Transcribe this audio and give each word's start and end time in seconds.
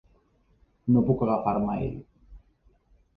No 0.95 1.03
puc 1.09 1.21
agafar-me 1.25 1.75
a 1.75 1.83
ell. 1.89 1.99